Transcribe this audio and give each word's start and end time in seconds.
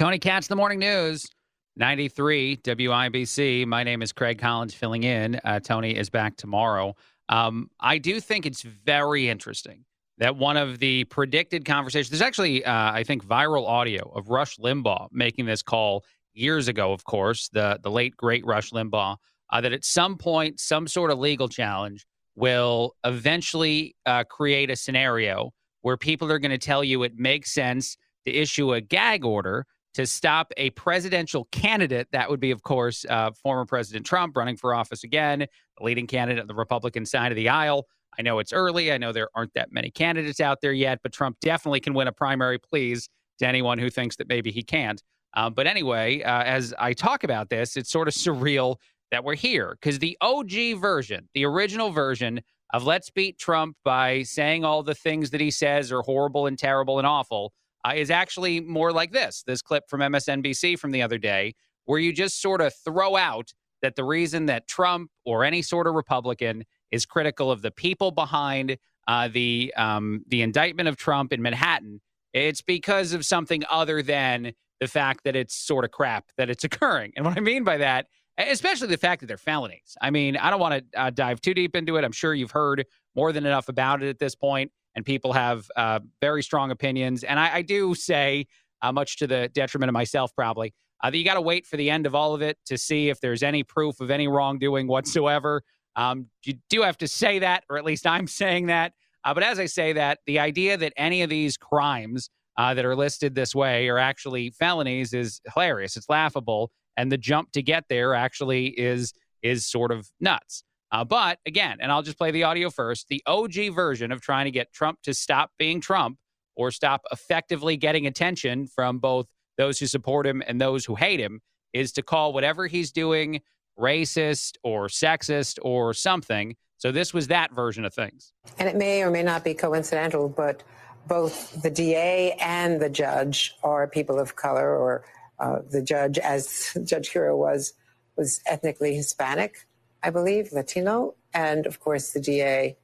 Tony 0.00 0.18
Katz, 0.18 0.46
the 0.46 0.56
morning 0.56 0.78
news. 0.78 1.28
93 1.76 2.56
WIBC. 2.56 3.66
My 3.66 3.84
name 3.84 4.00
is 4.00 4.12
Craig 4.14 4.38
Collins 4.38 4.72
filling 4.72 5.02
in. 5.02 5.38
Uh, 5.44 5.60
Tony 5.60 5.94
is 5.94 6.08
back 6.08 6.38
tomorrow. 6.38 6.96
Um, 7.28 7.68
I 7.80 7.98
do 7.98 8.18
think 8.18 8.46
it's 8.46 8.62
very 8.62 9.28
interesting 9.28 9.84
that 10.16 10.36
one 10.36 10.56
of 10.56 10.78
the 10.78 11.04
predicted 11.04 11.66
conversations, 11.66 12.08
there's 12.08 12.22
actually, 12.22 12.64
uh, 12.64 12.92
I 12.92 13.04
think, 13.04 13.22
viral 13.22 13.68
audio 13.68 14.10
of 14.14 14.30
Rush 14.30 14.56
Limbaugh 14.56 15.08
making 15.12 15.44
this 15.44 15.62
call 15.62 16.06
years 16.32 16.66
ago, 16.66 16.94
of 16.94 17.04
course, 17.04 17.50
the, 17.50 17.78
the 17.82 17.90
late, 17.90 18.16
great 18.16 18.42
Rush 18.46 18.70
Limbaugh, 18.70 19.18
uh, 19.50 19.60
that 19.60 19.74
at 19.74 19.84
some 19.84 20.16
point, 20.16 20.60
some 20.60 20.88
sort 20.88 21.10
of 21.10 21.18
legal 21.18 21.46
challenge 21.46 22.06
will 22.34 22.96
eventually 23.04 23.94
uh, 24.06 24.24
create 24.24 24.70
a 24.70 24.76
scenario 24.76 25.52
where 25.82 25.98
people 25.98 26.32
are 26.32 26.38
going 26.38 26.52
to 26.52 26.56
tell 26.56 26.82
you 26.82 27.02
it 27.02 27.18
makes 27.18 27.52
sense 27.52 27.98
to 28.24 28.32
issue 28.32 28.72
a 28.72 28.80
gag 28.80 29.26
order 29.26 29.66
to 29.94 30.06
stop 30.06 30.52
a 30.56 30.70
presidential 30.70 31.46
candidate. 31.52 32.08
That 32.12 32.30
would 32.30 32.40
be, 32.40 32.50
of 32.50 32.62
course, 32.62 33.04
uh, 33.08 33.32
former 33.32 33.64
President 33.64 34.06
Trump 34.06 34.36
running 34.36 34.56
for 34.56 34.74
office 34.74 35.04
again, 35.04 35.40
the 35.40 35.84
leading 35.84 36.06
candidate 36.06 36.40
on 36.40 36.46
the 36.46 36.54
Republican 36.54 37.04
side 37.06 37.32
of 37.32 37.36
the 37.36 37.48
aisle. 37.48 37.86
I 38.18 38.22
know 38.22 38.38
it's 38.38 38.52
early. 38.52 38.92
I 38.92 38.98
know 38.98 39.12
there 39.12 39.28
aren't 39.34 39.54
that 39.54 39.72
many 39.72 39.90
candidates 39.90 40.40
out 40.40 40.60
there 40.60 40.72
yet, 40.72 41.00
but 41.02 41.12
Trump 41.12 41.38
definitely 41.40 41.80
can 41.80 41.94
win 41.94 42.08
a 42.08 42.12
primary, 42.12 42.58
please, 42.58 43.08
to 43.38 43.46
anyone 43.46 43.78
who 43.78 43.90
thinks 43.90 44.16
that 44.16 44.28
maybe 44.28 44.50
he 44.50 44.62
can't. 44.62 45.02
Uh, 45.34 45.48
but 45.48 45.66
anyway, 45.66 46.22
uh, 46.22 46.42
as 46.42 46.74
I 46.78 46.92
talk 46.92 47.24
about 47.24 47.50
this, 47.50 47.76
it's 47.76 47.90
sort 47.90 48.08
of 48.08 48.14
surreal 48.14 48.76
that 49.10 49.24
we're 49.24 49.36
here 49.36 49.76
because 49.80 49.98
the 49.98 50.16
OG 50.20 50.78
version, 50.80 51.28
the 51.34 51.44
original 51.44 51.90
version 51.90 52.40
of 52.72 52.84
Let's 52.84 53.10
Beat 53.10 53.38
Trump 53.38 53.76
by 53.84 54.22
saying 54.22 54.64
all 54.64 54.82
the 54.82 54.94
things 54.94 55.30
that 55.30 55.40
he 55.40 55.50
says 55.50 55.90
are 55.92 56.02
horrible 56.02 56.46
and 56.46 56.58
terrible 56.58 56.98
and 56.98 57.06
awful, 57.06 57.52
uh, 57.84 57.92
is 57.94 58.10
actually 58.10 58.60
more 58.60 58.92
like 58.92 59.12
this 59.12 59.42
this 59.46 59.62
clip 59.62 59.84
from 59.88 60.00
MSNBC 60.00 60.78
from 60.78 60.90
the 60.90 61.02
other 61.02 61.18
day, 61.18 61.54
where 61.84 61.98
you 61.98 62.12
just 62.12 62.40
sort 62.40 62.60
of 62.60 62.74
throw 62.84 63.16
out 63.16 63.52
that 63.82 63.96
the 63.96 64.04
reason 64.04 64.46
that 64.46 64.68
Trump 64.68 65.10
or 65.24 65.44
any 65.44 65.62
sort 65.62 65.86
of 65.86 65.94
Republican 65.94 66.64
is 66.90 67.06
critical 67.06 67.50
of 67.50 67.62
the 67.62 67.70
people 67.70 68.10
behind 68.10 68.76
uh, 69.08 69.28
the 69.28 69.72
um, 69.76 70.24
the 70.28 70.42
indictment 70.42 70.88
of 70.88 70.96
Trump 70.96 71.32
in 71.32 71.42
Manhattan, 71.42 72.00
it's 72.32 72.62
because 72.62 73.12
of 73.12 73.24
something 73.24 73.64
other 73.70 74.02
than 74.02 74.52
the 74.80 74.88
fact 74.88 75.24
that 75.24 75.36
it's 75.36 75.54
sort 75.54 75.84
of 75.84 75.90
crap 75.90 76.26
that 76.36 76.50
it's 76.50 76.64
occurring. 76.64 77.12
And 77.16 77.24
what 77.24 77.36
I 77.36 77.40
mean 77.40 77.64
by 77.64 77.78
that, 77.78 78.06
especially 78.38 78.88
the 78.88 78.96
fact 78.96 79.20
that 79.20 79.26
they're 79.26 79.36
felonies. 79.36 79.96
I 80.00 80.10
mean, 80.10 80.36
I 80.36 80.50
don't 80.50 80.60
want 80.60 80.84
to 80.92 81.00
uh, 81.00 81.10
dive 81.10 81.40
too 81.40 81.54
deep 81.54 81.76
into 81.76 81.96
it. 81.96 82.04
I'm 82.04 82.12
sure 82.12 82.34
you've 82.34 82.50
heard 82.50 82.86
more 83.14 83.32
than 83.32 83.44
enough 83.44 83.68
about 83.68 84.02
it 84.02 84.08
at 84.08 84.18
this 84.18 84.34
point 84.34 84.70
and 84.94 85.04
people 85.04 85.32
have 85.32 85.66
uh, 85.76 86.00
very 86.20 86.42
strong 86.42 86.70
opinions. 86.70 87.24
And 87.24 87.38
I, 87.38 87.56
I 87.56 87.62
do 87.62 87.94
say, 87.94 88.46
uh, 88.82 88.92
much 88.92 89.16
to 89.18 89.26
the 89.26 89.48
detriment 89.54 89.88
of 89.88 89.92
myself, 89.92 90.34
probably, 90.34 90.72
uh, 91.02 91.10
that 91.10 91.16
you 91.16 91.24
got 91.24 91.34
to 91.34 91.40
wait 91.40 91.66
for 91.66 91.76
the 91.76 91.90
end 91.90 92.06
of 92.06 92.14
all 92.14 92.34
of 92.34 92.42
it 92.42 92.58
to 92.66 92.76
see 92.76 93.08
if 93.08 93.20
there's 93.20 93.42
any 93.42 93.62
proof 93.62 94.00
of 94.00 94.10
any 94.10 94.28
wrongdoing 94.28 94.86
whatsoever. 94.86 95.62
Um, 95.96 96.26
you 96.44 96.54
do 96.68 96.82
have 96.82 96.98
to 96.98 97.08
say 97.08 97.38
that, 97.40 97.64
or 97.68 97.78
at 97.78 97.84
least 97.84 98.06
I'm 98.06 98.26
saying 98.26 98.66
that. 98.66 98.92
Uh, 99.24 99.34
but 99.34 99.42
as 99.42 99.58
I 99.58 99.66
say 99.66 99.92
that, 99.94 100.18
the 100.26 100.38
idea 100.38 100.76
that 100.76 100.92
any 100.96 101.22
of 101.22 101.30
these 101.30 101.56
crimes 101.56 102.30
uh, 102.56 102.74
that 102.74 102.84
are 102.84 102.96
listed 102.96 103.34
this 103.34 103.54
way 103.54 103.88
are 103.88 103.98
actually 103.98 104.50
felonies 104.50 105.12
is 105.12 105.40
hilarious. 105.52 105.96
It's 105.96 106.08
laughable, 106.08 106.70
and 106.96 107.10
the 107.10 107.18
jump 107.18 107.52
to 107.52 107.62
get 107.62 107.84
there 107.88 108.14
actually 108.14 108.68
is 108.68 109.12
is 109.42 109.66
sort 109.66 109.92
of 109.92 110.10
nuts. 110.20 110.64
Uh, 110.92 111.04
but 111.04 111.38
again, 111.46 111.78
and 111.80 111.92
I'll 111.92 112.02
just 112.02 112.18
play 112.18 112.30
the 112.30 112.44
audio 112.44 112.70
first 112.70 113.08
the 113.08 113.22
OG 113.26 113.72
version 113.74 114.12
of 114.12 114.20
trying 114.20 114.46
to 114.46 114.50
get 114.50 114.72
Trump 114.72 115.00
to 115.02 115.14
stop 115.14 115.50
being 115.58 115.80
Trump 115.80 116.18
or 116.56 116.70
stop 116.70 117.02
effectively 117.12 117.76
getting 117.76 118.06
attention 118.06 118.66
from 118.66 118.98
both 118.98 119.26
those 119.56 119.78
who 119.78 119.86
support 119.86 120.26
him 120.26 120.42
and 120.46 120.60
those 120.60 120.84
who 120.84 120.94
hate 120.94 121.20
him 121.20 121.40
is 121.72 121.92
to 121.92 122.02
call 122.02 122.32
whatever 122.32 122.66
he's 122.66 122.90
doing 122.90 123.40
racist 123.78 124.56
or 124.62 124.88
sexist 124.88 125.58
or 125.62 125.94
something. 125.94 126.56
So 126.78 126.92
this 126.92 127.14
was 127.14 127.28
that 127.28 127.52
version 127.52 127.84
of 127.84 127.94
things. 127.94 128.32
And 128.58 128.68
it 128.68 128.76
may 128.76 129.02
or 129.02 129.10
may 129.10 129.22
not 129.22 129.44
be 129.44 129.54
coincidental, 129.54 130.28
but 130.28 130.62
both 131.06 131.62
the 131.62 131.70
DA 131.70 132.32
and 132.40 132.80
the 132.80 132.90
judge 132.90 133.54
are 133.62 133.86
people 133.86 134.18
of 134.18 134.36
color, 134.36 134.76
or 134.76 135.04
uh, 135.38 135.60
the 135.70 135.82
judge, 135.82 136.18
as 136.18 136.76
Judge 136.84 137.10
Kiro 137.10 137.36
was, 137.36 137.72
was 138.16 138.40
ethnically 138.46 138.94
Hispanic. 138.94 139.66
I 140.02 140.10
believe, 140.10 140.52
Latino, 140.52 141.14
and 141.34 141.66
of 141.66 141.80
course 141.80 142.10
the 142.10 142.20
DA 142.20 142.76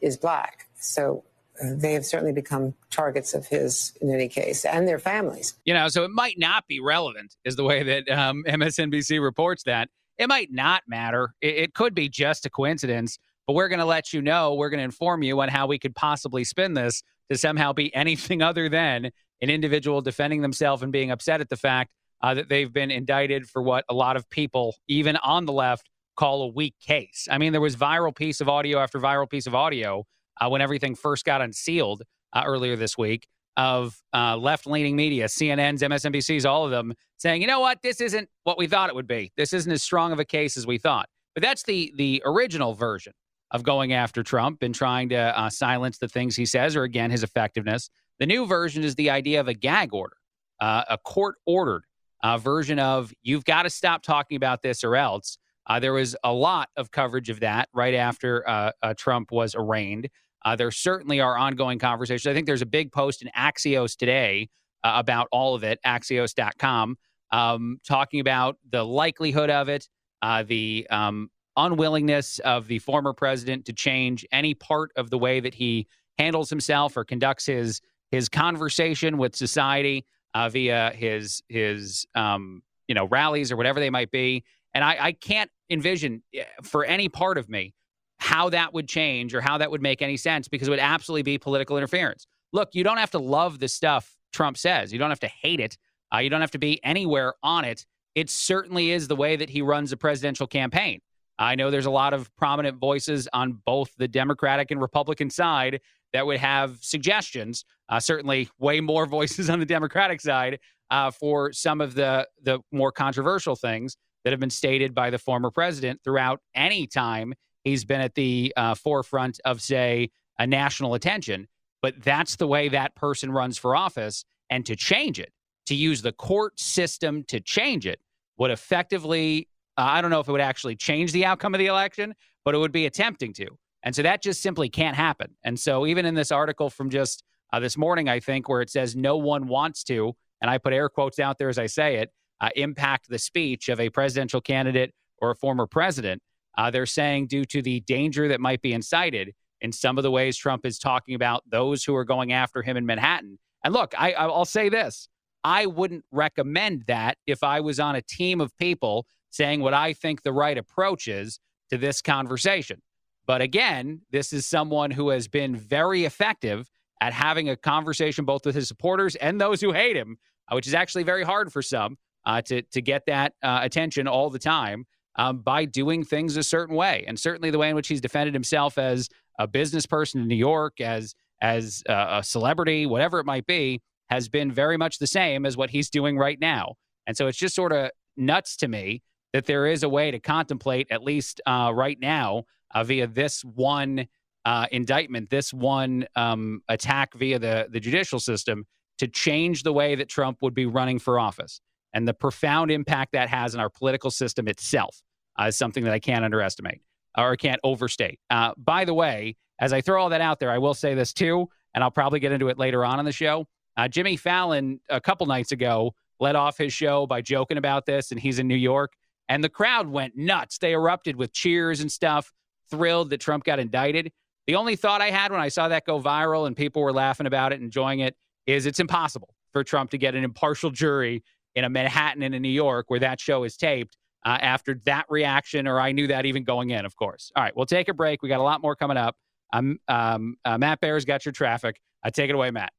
is 0.00 0.16
black. 0.16 0.66
So 0.76 1.24
uh, 1.62 1.70
they 1.74 1.94
have 1.94 2.04
certainly 2.04 2.32
become 2.32 2.74
targets 2.90 3.34
of 3.34 3.46
his 3.46 3.92
in 4.00 4.12
any 4.12 4.28
case, 4.28 4.64
and 4.64 4.86
their 4.86 4.98
families. 4.98 5.54
You 5.64 5.74
know, 5.74 5.88
so 5.88 6.04
it 6.04 6.10
might 6.10 6.38
not 6.38 6.66
be 6.66 6.80
relevant, 6.80 7.36
is 7.44 7.56
the 7.56 7.64
way 7.64 7.82
that 7.82 8.08
um, 8.10 8.44
MSNBC 8.48 9.22
reports 9.22 9.64
that. 9.64 9.88
It 10.18 10.28
might 10.28 10.52
not 10.52 10.82
matter. 10.88 11.34
It, 11.40 11.56
it 11.56 11.74
could 11.74 11.94
be 11.94 12.08
just 12.08 12.44
a 12.44 12.50
coincidence, 12.50 13.18
but 13.46 13.52
we're 13.52 13.68
going 13.68 13.78
to 13.78 13.84
let 13.84 14.12
you 14.12 14.20
know. 14.20 14.54
We're 14.54 14.70
going 14.70 14.78
to 14.78 14.84
inform 14.84 15.22
you 15.22 15.40
on 15.40 15.48
how 15.48 15.66
we 15.66 15.78
could 15.78 15.94
possibly 15.94 16.44
spin 16.44 16.74
this 16.74 17.02
to 17.30 17.38
somehow 17.38 17.72
be 17.72 17.94
anything 17.94 18.42
other 18.42 18.68
than 18.68 19.10
an 19.40 19.50
individual 19.50 20.00
defending 20.00 20.42
themselves 20.42 20.82
and 20.82 20.92
being 20.92 21.10
upset 21.10 21.40
at 21.40 21.48
the 21.48 21.56
fact 21.56 21.90
uh, 22.20 22.34
that 22.34 22.48
they've 22.48 22.72
been 22.72 22.90
indicted 22.90 23.48
for 23.48 23.62
what 23.62 23.84
a 23.88 23.94
lot 23.94 24.16
of 24.16 24.28
people, 24.28 24.74
even 24.88 25.16
on 25.16 25.46
the 25.46 25.52
left, 25.52 25.88
call 26.18 26.42
a 26.42 26.48
weak 26.48 26.74
case. 26.80 27.28
I 27.30 27.38
mean, 27.38 27.52
there 27.52 27.60
was 27.60 27.76
viral 27.76 28.14
piece 28.14 28.40
of 28.40 28.48
audio 28.48 28.78
after 28.78 28.98
viral 28.98 29.30
piece 29.30 29.46
of 29.46 29.54
audio 29.54 30.04
uh, 30.40 30.48
when 30.48 30.60
everything 30.60 30.94
first 30.94 31.24
got 31.24 31.40
unsealed 31.40 32.02
uh, 32.32 32.42
earlier 32.44 32.76
this 32.76 32.98
week 32.98 33.28
of 33.56 34.00
uh, 34.14 34.36
left 34.36 34.66
leaning 34.66 34.94
media, 34.96 35.26
CNN's, 35.26 35.82
MSNBC's, 35.82 36.44
all 36.44 36.64
of 36.64 36.70
them 36.70 36.92
saying, 37.16 37.40
you 37.40 37.48
know 37.48 37.60
what, 37.60 37.82
this 37.82 38.00
isn't 38.00 38.28
what 38.44 38.58
we 38.58 38.66
thought 38.66 38.88
it 38.88 38.94
would 38.94 39.06
be. 39.06 39.32
This 39.36 39.52
isn't 39.52 39.70
as 39.70 39.82
strong 39.82 40.12
of 40.12 40.18
a 40.20 40.24
case 40.24 40.56
as 40.56 40.66
we 40.66 40.78
thought. 40.78 41.08
But 41.34 41.42
that's 41.42 41.62
the 41.62 41.92
the 41.96 42.22
original 42.24 42.74
version 42.74 43.12
of 43.52 43.62
going 43.62 43.92
after 43.92 44.22
Trump 44.22 44.62
and 44.62 44.74
trying 44.74 45.08
to 45.10 45.16
uh, 45.16 45.50
silence 45.50 45.98
the 45.98 46.08
things 46.08 46.36
he 46.36 46.46
says 46.46 46.76
or 46.76 46.82
again 46.82 47.10
his 47.10 47.22
effectiveness. 47.22 47.90
The 48.18 48.26
new 48.26 48.46
version 48.46 48.82
is 48.82 48.96
the 48.96 49.10
idea 49.10 49.40
of 49.40 49.48
a 49.48 49.54
gag 49.54 49.94
order, 49.94 50.16
uh, 50.60 50.84
a 50.90 50.98
court 50.98 51.36
ordered 51.46 51.84
uh, 52.22 52.38
version 52.38 52.78
of 52.78 53.12
you've 53.22 53.44
got 53.44 53.62
to 53.62 53.70
stop 53.70 54.02
talking 54.02 54.36
about 54.36 54.62
this 54.62 54.82
or 54.82 54.96
else. 54.96 55.38
Uh, 55.68 55.78
there 55.78 55.92
was 55.92 56.16
a 56.24 56.32
lot 56.32 56.70
of 56.76 56.90
coverage 56.90 57.28
of 57.28 57.40
that 57.40 57.68
right 57.74 57.94
after 57.94 58.48
uh, 58.48 58.72
uh, 58.82 58.94
Trump 58.96 59.30
was 59.30 59.54
arraigned. 59.54 60.08
Uh, 60.44 60.56
there 60.56 60.70
certainly 60.70 61.20
are 61.20 61.36
ongoing 61.36 61.78
conversations. 61.78 62.26
I 62.26 62.34
think 62.34 62.46
there's 62.46 62.62
a 62.62 62.66
big 62.66 62.90
post 62.90 63.22
in 63.22 63.30
Axios 63.36 63.96
today 63.96 64.48
uh, 64.82 64.92
about 64.96 65.28
all 65.30 65.54
of 65.54 65.64
it, 65.64 65.78
axios.com, 65.84 66.96
um, 67.32 67.80
talking 67.86 68.20
about 68.20 68.56
the 68.70 68.84
likelihood 68.84 69.50
of 69.50 69.68
it, 69.68 69.88
uh, 70.22 70.42
the 70.44 70.86
um, 70.90 71.28
unwillingness 71.56 72.38
of 72.40 72.66
the 72.68 72.78
former 72.78 73.12
president 73.12 73.66
to 73.66 73.72
change 73.72 74.24
any 74.32 74.54
part 74.54 74.90
of 74.96 75.10
the 75.10 75.18
way 75.18 75.40
that 75.40 75.54
he 75.54 75.86
handles 76.18 76.48
himself 76.48 76.96
or 76.96 77.04
conducts 77.04 77.46
his 77.46 77.80
his 78.10 78.28
conversation 78.28 79.18
with 79.18 79.36
society 79.36 80.06
via 80.50 80.92
his 80.94 81.42
his 81.48 82.06
um, 82.14 82.62
you 82.86 82.94
know 82.94 83.06
rallies 83.08 83.52
or 83.52 83.56
whatever 83.56 83.80
they 83.80 83.90
might 83.90 84.10
be. 84.10 84.42
And 84.72 84.84
I, 84.84 84.96
I 85.00 85.12
can't 85.12 85.50
envision 85.70 86.22
eh, 86.34 86.44
for 86.62 86.84
any 86.84 87.08
part 87.08 87.38
of 87.38 87.48
me 87.48 87.74
how 88.18 88.50
that 88.50 88.74
would 88.74 88.88
change 88.88 89.34
or 89.34 89.40
how 89.40 89.58
that 89.58 89.70
would 89.70 89.82
make 89.82 90.02
any 90.02 90.16
sense 90.16 90.48
because 90.48 90.68
it 90.68 90.70
would 90.70 90.80
absolutely 90.80 91.22
be 91.22 91.38
political 91.38 91.76
interference. 91.76 92.26
Look, 92.52 92.70
you 92.72 92.82
don't 92.82 92.98
have 92.98 93.12
to 93.12 93.18
love 93.18 93.58
the 93.58 93.68
stuff 93.68 94.16
Trump 94.32 94.58
says, 94.58 94.92
you 94.92 94.98
don't 94.98 95.10
have 95.10 95.20
to 95.20 95.28
hate 95.28 95.60
it, 95.60 95.78
uh, 96.12 96.18
you 96.18 96.30
don't 96.30 96.40
have 96.40 96.50
to 96.50 96.58
be 96.58 96.82
anywhere 96.84 97.34
on 97.42 97.64
it. 97.64 97.86
It 98.14 98.28
certainly 98.28 98.90
is 98.90 99.08
the 99.08 99.16
way 99.16 99.36
that 99.36 99.48
he 99.48 99.62
runs 99.62 99.92
a 99.92 99.96
presidential 99.96 100.46
campaign. 100.46 101.00
I 101.38 101.54
know 101.54 101.70
there's 101.70 101.86
a 101.86 101.90
lot 101.90 102.14
of 102.14 102.34
prominent 102.36 102.78
voices 102.78 103.28
on 103.32 103.60
both 103.64 103.94
the 103.96 104.08
Democratic 104.08 104.70
and 104.70 104.80
Republican 104.80 105.30
side 105.30 105.80
that 106.12 106.26
would 106.26 106.38
have 106.38 106.78
suggestions. 106.80 107.64
Uh, 107.88 108.00
certainly, 108.00 108.48
way 108.58 108.80
more 108.80 109.06
voices 109.18 109.48
on 109.48 109.60
the 109.60 109.66
Democratic 109.66 110.20
side 110.20 110.58
uh, 110.90 111.10
for 111.10 111.52
some 111.52 111.80
of 111.80 111.94
the 111.94 112.26
the 112.42 112.58
more 112.72 112.90
controversial 112.90 113.54
things 113.54 113.96
that 114.24 114.32
have 114.32 114.40
been 114.40 114.50
stated 114.50 114.94
by 114.94 115.10
the 115.10 115.18
former 115.18 115.50
president 115.50 116.00
throughout 116.02 116.40
any 116.54 116.86
time 116.86 117.34
he's 117.64 117.84
been 117.84 118.00
at 118.00 118.14
the 118.14 118.52
uh, 118.56 118.74
forefront 118.74 119.40
of, 119.44 119.60
say, 119.60 120.10
a 120.38 120.46
national 120.46 120.94
attention. 120.94 121.48
But 121.82 122.02
that's 122.02 122.36
the 122.36 122.46
way 122.46 122.68
that 122.68 122.94
person 122.94 123.30
runs 123.30 123.58
for 123.58 123.76
office. 123.76 124.24
And 124.50 124.64
to 124.66 124.76
change 124.76 125.20
it, 125.20 125.32
to 125.66 125.74
use 125.74 126.02
the 126.02 126.12
court 126.12 126.58
system 126.58 127.24
to 127.28 127.40
change 127.40 127.86
it, 127.86 128.00
would 128.38 128.50
effectively, 128.50 129.48
uh, 129.76 129.82
I 129.82 130.00
don't 130.00 130.10
know 130.10 130.20
if 130.20 130.28
it 130.28 130.32
would 130.32 130.40
actually 130.40 130.76
change 130.76 131.12
the 131.12 131.24
outcome 131.24 131.54
of 131.54 131.58
the 131.58 131.66
election, 131.66 132.14
but 132.44 132.54
it 132.54 132.58
would 132.58 132.72
be 132.72 132.86
attempting 132.86 133.32
to. 133.34 133.46
And 133.82 133.94
so 133.94 134.02
that 134.02 134.22
just 134.22 134.42
simply 134.42 134.68
can't 134.68 134.96
happen. 134.96 135.36
And 135.44 135.58
so 135.58 135.86
even 135.86 136.04
in 136.06 136.14
this 136.14 136.32
article 136.32 136.70
from 136.70 136.90
just 136.90 137.22
uh, 137.52 137.60
this 137.60 137.76
morning, 137.76 138.08
I 138.08 138.20
think, 138.20 138.48
where 138.48 138.60
it 138.60 138.70
says 138.70 138.96
no 138.96 139.16
one 139.16 139.46
wants 139.46 139.84
to, 139.84 140.14
and 140.40 140.50
I 140.50 140.58
put 140.58 140.72
air 140.72 140.88
quotes 140.88 141.18
out 141.18 141.38
there 141.38 141.48
as 141.48 141.58
I 141.58 141.66
say 141.66 141.96
it, 141.96 142.10
uh, 142.40 142.50
impact 142.56 143.08
the 143.08 143.18
speech 143.18 143.68
of 143.68 143.80
a 143.80 143.90
presidential 143.90 144.40
candidate 144.40 144.94
or 145.20 145.30
a 145.30 145.36
former 145.36 145.66
president. 145.66 146.22
Uh, 146.56 146.70
they're 146.70 146.86
saying 146.86 147.26
due 147.26 147.44
to 147.44 147.62
the 147.62 147.80
danger 147.80 148.28
that 148.28 148.40
might 148.40 148.62
be 148.62 148.72
incited 148.72 149.34
in 149.60 149.72
some 149.72 149.98
of 149.98 150.02
the 150.02 150.10
ways 150.10 150.36
Trump 150.36 150.64
is 150.64 150.78
talking 150.78 151.14
about 151.14 151.42
those 151.50 151.84
who 151.84 151.94
are 151.94 152.04
going 152.04 152.32
after 152.32 152.62
him 152.62 152.76
in 152.76 152.86
Manhattan. 152.86 153.38
And 153.64 153.74
look, 153.74 153.94
I, 153.98 154.12
I'll 154.12 154.44
say 154.44 154.68
this 154.68 155.08
I 155.44 155.66
wouldn't 155.66 156.04
recommend 156.10 156.84
that 156.88 157.18
if 157.26 157.42
I 157.42 157.60
was 157.60 157.80
on 157.80 157.96
a 157.96 158.02
team 158.02 158.40
of 158.40 158.56
people 158.56 159.06
saying 159.30 159.60
what 159.60 159.74
I 159.74 159.92
think 159.92 160.22
the 160.22 160.32
right 160.32 160.56
approach 160.56 161.08
is 161.08 161.38
to 161.70 161.78
this 161.78 162.00
conversation. 162.00 162.82
But 163.26 163.42
again, 163.42 164.02
this 164.10 164.32
is 164.32 164.46
someone 164.46 164.90
who 164.90 165.10
has 165.10 165.28
been 165.28 165.54
very 165.54 166.04
effective 166.04 166.70
at 167.00 167.12
having 167.12 167.48
a 167.48 167.56
conversation 167.56 168.24
both 168.24 168.46
with 168.46 168.54
his 168.54 168.68
supporters 168.68 169.16
and 169.16 169.40
those 169.40 169.60
who 169.60 169.72
hate 169.72 169.96
him, 169.96 170.18
uh, 170.50 170.54
which 170.54 170.66
is 170.66 170.74
actually 170.74 171.04
very 171.04 171.24
hard 171.24 171.52
for 171.52 171.62
some 171.62 171.98
uh, 172.28 172.40
to 172.42 172.62
to 172.62 172.80
get 172.80 173.06
that 173.06 173.32
uh, 173.42 173.60
attention 173.62 174.06
all 174.06 174.30
the 174.30 174.38
time 174.38 174.86
um, 175.16 175.38
by 175.38 175.64
doing 175.64 176.04
things 176.04 176.36
a 176.36 176.42
certain 176.42 176.76
way. 176.76 177.04
And 177.08 177.18
certainly 177.18 177.50
the 177.50 177.58
way 177.58 177.70
in 177.70 177.74
which 177.74 177.88
he's 177.88 178.00
defended 178.00 178.34
himself 178.34 178.78
as 178.78 179.08
a 179.38 179.46
business 179.48 179.86
person 179.86 180.20
in 180.20 180.28
New 180.28 180.36
York, 180.36 180.80
as 180.80 181.14
as 181.40 181.82
a 181.88 182.20
celebrity, 182.24 182.84
whatever 182.84 183.20
it 183.20 183.26
might 183.26 183.46
be, 183.46 183.80
has 184.10 184.28
been 184.28 184.50
very 184.50 184.76
much 184.76 184.98
the 184.98 185.06
same 185.06 185.46
as 185.46 185.56
what 185.56 185.70
he's 185.70 185.88
doing 185.90 186.18
right 186.18 186.40
now. 186.40 186.74
And 187.06 187.16
so 187.16 187.26
it's 187.28 187.38
just 187.38 187.54
sort 187.54 187.72
of 187.72 187.90
nuts 188.16 188.56
to 188.56 188.68
me 188.68 189.02
that 189.32 189.46
there 189.46 189.66
is 189.66 189.82
a 189.82 189.88
way 189.88 190.10
to 190.10 190.18
contemplate, 190.18 190.88
at 190.90 191.02
least 191.02 191.40
uh, 191.46 191.70
right 191.74 191.98
now, 192.00 192.44
uh, 192.74 192.84
via 192.84 193.06
this 193.06 193.44
one 193.44 194.08
uh, 194.44 194.66
indictment, 194.72 195.30
this 195.30 195.54
one 195.54 196.06
um, 196.16 196.62
attack 196.68 197.14
via 197.14 197.38
the, 197.38 197.68
the 197.70 197.80
judicial 197.80 198.18
system, 198.18 198.66
to 198.98 199.06
change 199.06 199.62
the 199.62 199.72
way 199.72 199.94
that 199.94 200.08
Trump 200.08 200.38
would 200.42 200.54
be 200.54 200.66
running 200.66 200.98
for 200.98 201.20
office. 201.20 201.60
And 201.94 202.06
the 202.06 202.14
profound 202.14 202.70
impact 202.70 203.12
that 203.12 203.28
has 203.28 203.54
in 203.54 203.60
our 203.60 203.70
political 203.70 204.10
system 204.10 204.48
itself 204.48 205.02
uh, 205.40 205.44
is 205.44 205.56
something 205.56 205.84
that 205.84 205.92
I 205.92 205.98
can't 205.98 206.24
underestimate 206.24 206.80
or 207.16 207.36
can't 207.36 207.60
overstate. 207.64 208.20
Uh, 208.30 208.52
by 208.56 208.84
the 208.84 208.94
way, 208.94 209.36
as 209.58 209.72
I 209.72 209.80
throw 209.80 210.02
all 210.02 210.10
that 210.10 210.20
out 210.20 210.38
there, 210.38 210.50
I 210.50 210.58
will 210.58 210.74
say 210.74 210.94
this 210.94 211.12
too, 211.12 211.48
and 211.74 211.82
I'll 211.82 211.90
probably 211.90 212.20
get 212.20 212.32
into 212.32 212.48
it 212.48 212.58
later 212.58 212.84
on 212.84 212.98
in 212.98 213.04
the 213.04 213.12
show. 213.12 213.46
Uh, 213.76 213.88
Jimmy 213.88 214.16
Fallon, 214.16 214.80
a 214.88 215.00
couple 215.00 215.26
nights 215.26 215.52
ago, 215.52 215.94
led 216.20 216.36
off 216.36 216.58
his 216.58 216.72
show 216.72 217.06
by 217.06 217.20
joking 217.22 217.58
about 217.58 217.86
this, 217.86 218.10
and 218.10 218.20
he's 218.20 218.38
in 218.38 218.48
New 218.48 218.56
York. 218.56 218.92
And 219.28 219.42
the 219.42 219.48
crowd 219.48 219.88
went 219.88 220.16
nuts. 220.16 220.58
They 220.58 220.72
erupted 220.72 221.16
with 221.16 221.32
cheers 221.32 221.80
and 221.80 221.90
stuff, 221.90 222.32
thrilled 222.70 223.10
that 223.10 223.20
Trump 223.20 223.44
got 223.44 223.58
indicted. 223.58 224.10
The 224.46 224.54
only 224.54 224.76
thought 224.76 225.02
I 225.02 225.10
had 225.10 225.30
when 225.30 225.40
I 225.40 225.48
saw 225.48 225.68
that 225.68 225.84
go 225.84 226.00
viral 226.00 226.46
and 226.46 226.56
people 226.56 226.82
were 226.82 226.92
laughing 226.92 227.26
about 227.26 227.52
it, 227.52 227.60
enjoying 227.60 228.00
it, 228.00 228.16
is 228.46 228.64
it's 228.64 228.80
impossible 228.80 229.34
for 229.52 229.62
Trump 229.62 229.90
to 229.90 229.98
get 229.98 230.14
an 230.14 230.24
impartial 230.24 230.70
jury 230.70 231.22
in 231.58 231.64
a 231.64 231.68
Manhattan 231.68 232.22
and 232.22 232.34
in 232.34 232.42
New 232.42 232.48
York 232.48 232.86
where 232.88 233.00
that 233.00 233.20
show 233.20 233.44
is 233.44 233.56
taped 233.56 233.96
uh, 234.24 234.38
after 234.40 234.80
that 234.84 235.06
reaction, 235.08 235.66
or 235.66 235.80
I 235.80 235.92
knew 235.92 236.06
that 236.08 236.26
even 236.26 236.44
going 236.44 236.70
in, 236.70 236.84
of 236.84 236.96
course. 236.96 237.30
All 237.36 237.42
right, 237.42 237.54
we'll 237.56 237.66
take 237.66 237.88
a 237.88 237.94
break. 237.94 238.22
We 238.22 238.28
got 238.28 238.40
a 238.40 238.42
lot 238.42 238.62
more 238.62 238.76
coming 238.76 238.96
up. 238.96 239.16
Um, 239.52 239.78
um, 239.88 240.36
uh, 240.44 240.58
Matt 240.58 240.80
Bear's 240.80 241.04
got 241.04 241.24
your 241.24 241.32
traffic. 241.32 241.80
I 242.04 242.10
take 242.10 242.30
it 242.30 242.34
away, 242.34 242.50
Matt. 242.50 242.72